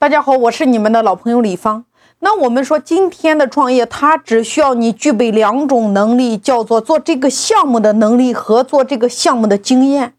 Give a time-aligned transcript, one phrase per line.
[0.00, 1.84] 大家好，我是你们的老朋友李芳。
[2.20, 10.14] 那我们说，今天的创业，它只需要你具备两种能力，叫做做这个项目的能力和做这个项目的经验。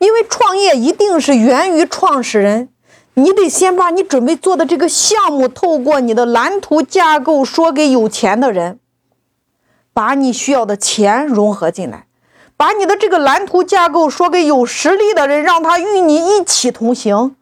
[0.00, 2.68] 因为创业一定是源于创始人，
[3.14, 8.78] 你得先把你准备做的这个项目，透过你的蓝图架构说给有钱的人，
[9.94, 12.07] 把你需要的钱融合进来。
[12.58, 17.36] 把你的这个蓝图架构说给有实力的人，让他与你一起同行；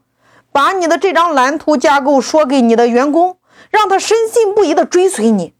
[0.52, 3.38] 把你的这张蓝图架构说给你的员工，
[3.70, 5.54] 让他深信不疑的追随你。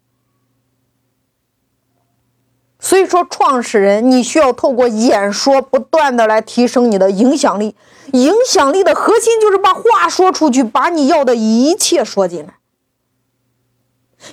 [2.79, 7.75] 所以说，创始人你需要透过演说，不断的来提升你的影响力。
[8.13, 12.59] 影响力的核心就是把话说出去，把你要的一切说进来，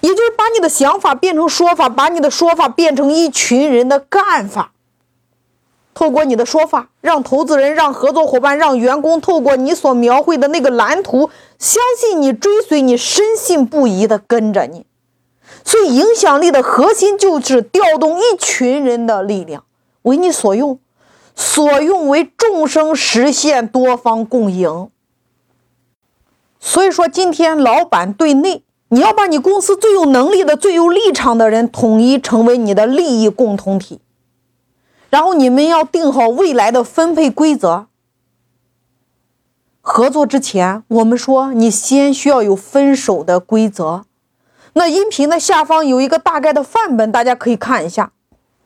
[0.02, 4.74] 也就是把你的想法变成说法，把你的说法变成一群人的干法。
[5.94, 11.30] 透过你的说法，让投资人、让合作伙伴、让员工透过你所描绘的那个蓝图，
[11.60, 14.86] 相信你、追随你、深信不疑的跟着你。
[15.64, 19.64] 所以，影响力的核心就是调动一群人的力量，
[20.02, 20.80] 为你所用，
[21.36, 24.90] 所用为众生实现多方共赢。
[26.60, 34.00] 所以说，今天老板对内，你要把你公司最有能力的、最有立场的人统一成为你的利益共同体。
[35.14, 37.86] 然后你们要定好未来的分配规则。
[39.80, 44.06] 合作之前，我们说你先需要有分手的规则。
[44.74, 48.12] 那音频的下方有一个大概的范本，大家可以看一下。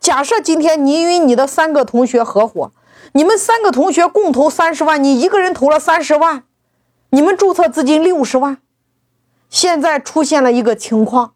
[0.00, 2.72] 假设今天你与你的三个同学合伙，
[3.12, 6.44] 你们三个同学共投三十万，你一个人投了三十万，
[7.10, 8.56] 你们注册资金六十万。
[9.50, 11.34] 现在出现了一个情况。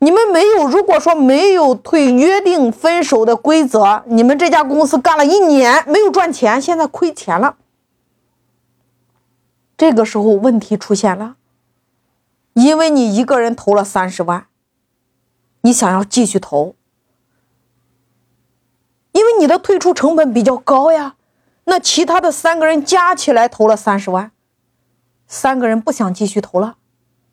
[0.00, 7.56] 你们没有，如果说没有退约定分手的规则，你们这家公司干了一年没有赚钱，现在亏钱了。
[9.76, 11.36] 这个时候问题出现了，
[12.54, 14.46] 因为你一个人投了三十万，
[15.62, 16.76] 你想要继续投，
[19.12, 21.16] 因为你的退出成本比较高呀。
[21.64, 24.32] 那其他的三个人加起来投了三十万，
[25.26, 26.76] 三个人不想继续投了，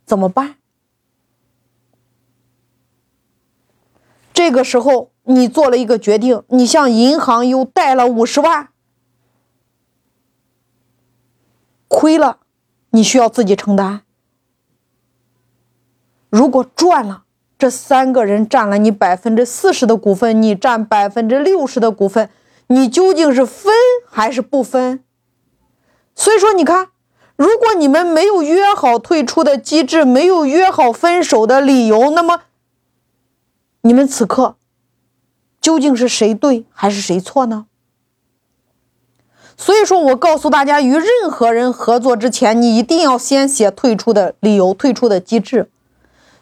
[0.05, 0.55] 怎么办？
[4.35, 8.67] 这个时候，你做了一个决定，你向银行又贷了五十万，
[11.87, 12.39] 亏了，
[12.89, 14.01] 你需要自己承担。
[16.29, 17.23] 如果赚了，
[17.57, 22.29] 这三个人占了你百分之四十的股份，你占百分之六十的股份，
[22.67, 23.73] 你究竟是分
[24.05, 25.01] 还是不分？
[26.13, 26.89] 所以说，你看，
[27.37, 32.41] 如果你们没有约好退出的机制，没有约好分手的理由，那么。
[33.85, 34.55] 你们此刻
[35.61, 37.67] 究竟是谁对还是谁错呢？
[39.55, 45.69] 所以说我告诉大家，与任何人合作之前，你一定要先写退出的理由、退出的机制。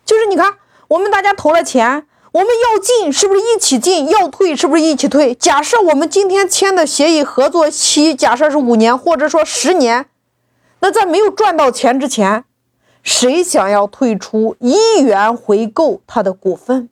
[0.06, 0.54] 就是你看，
[0.88, 4.08] 我们大家投了钱，我们要进是不是一起进？
[4.08, 5.36] 要退是不是一起退？
[5.36, 10.06] 假设我们今天签的协议合作期，假设是五年，或者说十年，
[10.80, 12.46] 那在没有赚到钱之前，
[13.04, 16.88] 谁想要退出，一元回购他的股份？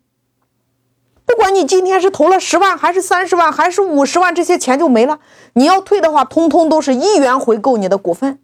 [1.32, 5.20] 不管你今天是投了十万，还是三十万，还是五十万，这些钱就没了。
[5.54, 8.38] 你要退的话，通通都是一元回购你的股份，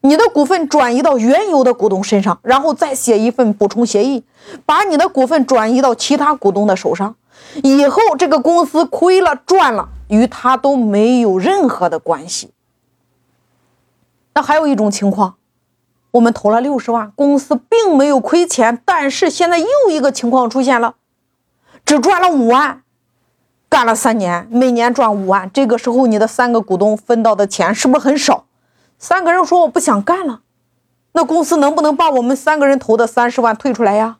[0.00, 4.24] 你的股份转移到原有的股东身上，然后再写一份补充协议，
[4.64, 7.14] 把你的股份转移到其他股东的手上。
[7.62, 12.52] 以后这个公司亏了赚了，与他都没有任何的关系。
[14.32, 15.34] 那还有一种情况，
[16.12, 20.94] 我们投了六十万，公司并没有亏钱，但是现在又一个情况出现了。
[21.84, 22.82] 只赚了五万，
[23.68, 25.50] 干了三年，每年赚五万。
[25.52, 28.46] 这个时候，你的三个股东分到的钱是不是很少？
[28.98, 30.40] 三个人说我不想干了，
[31.12, 34.18] 那公司能不能把我们三个人投的三十万退出来呀？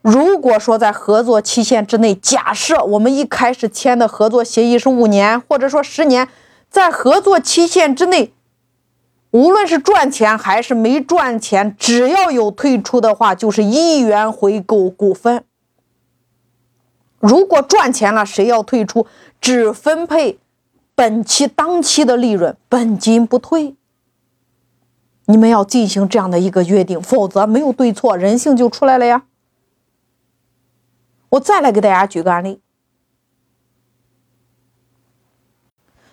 [0.00, 6.28] 如果说在合作期限之内，假设我们一开始签的合作协议是五年，或者说十年，
[6.70, 8.32] 在合作期限之内。
[9.36, 15.44] 无论是赚钱还是没赚钱，只要有退出的话，就是一元回购股份。
[17.18, 19.06] 如果赚钱了，谁要退出，
[19.38, 20.38] 只分配
[20.94, 23.76] 本期当期的利润，本金不退。
[25.26, 29.24] 你们要进行这样的一个约定，否则没有对错，人性就出来了呀。
[31.28, 32.62] 我再来给大家举个案例，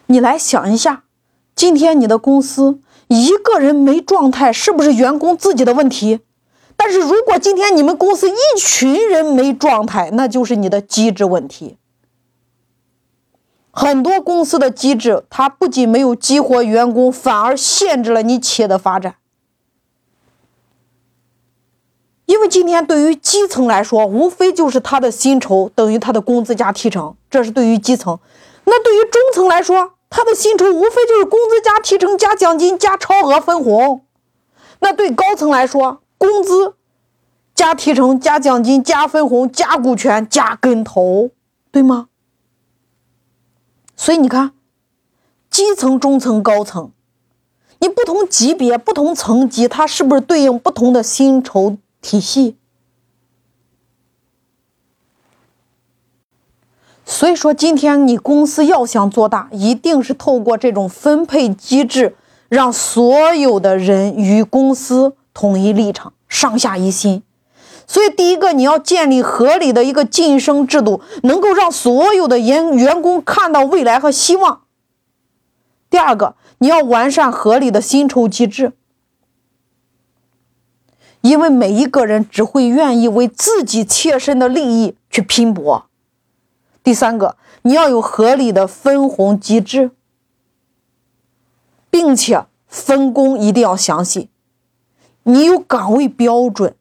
[0.07, 1.05] 你来想一下，
[1.55, 2.81] 今天你的公司。
[3.07, 6.21] 一个人没状态，是不是员工自己的问题？
[6.75, 11.77] 但是如果今天你们公司一群人没状态，那就是你的机制问题。
[13.71, 19.15] 很多公司的机制，它不仅没有激活员工，反而限制了你企业的发展。
[22.25, 28.17] 因为今天对于基层来说，无非就是他的薪酬等于他的工资加提成，这是对于基层。
[28.65, 34.05] 那对于中层来说，他的薪酬无非就是工资加提成加奖金加超额分红。
[34.79, 36.75] 那对高层来说，工资
[37.55, 41.31] 加提成加奖金加分红加股权加跟投，
[41.71, 42.09] 对吗？
[43.95, 44.53] 所以你看，
[45.49, 46.91] 基层、中层、高层，
[47.79, 52.57] 你不同级别、不同层级，它是不是对应不同的薪酬体系？
[57.13, 62.15] 所以说，今天你公司要想做大，一定是透过这种分配机制，
[62.49, 67.21] 让所有的人与公司统一立场，上下一心。
[67.85, 74.61] 所以，第一个，你要建立合理的一个晋升制度，能够让所有的员员工看到未来和希望。
[75.91, 78.73] 第二个，你要完善合理的薪酬机制，
[81.21, 85.85] 因为每一个人只会愿意为自己切身的利益去拼搏。
[86.83, 89.91] 第三个，你要有合理的分红机制，
[91.89, 94.29] 并且分工一定要详细，
[95.23, 96.75] 你有岗位标准。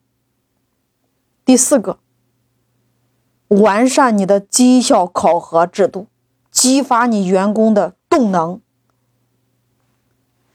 [1.44, 1.98] 第四个，
[3.48, 6.06] 完善你的绩效考核制度，
[6.50, 8.60] 激发你员工的动能。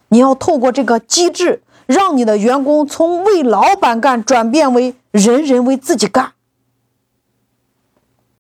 [0.10, 6.34] 你要透过这个机制，让你的员工从为老板干转变为人人为自己干。